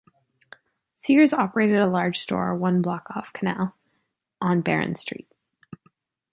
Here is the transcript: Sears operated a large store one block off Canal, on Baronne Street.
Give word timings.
Sears 0.95 1.31
operated 1.31 1.77
a 1.77 1.87
large 1.87 2.17
store 2.17 2.55
one 2.55 2.81
block 2.81 3.05
off 3.15 3.31
Canal, 3.33 3.75
on 4.41 4.61
Baronne 4.61 4.95
Street. 4.95 5.31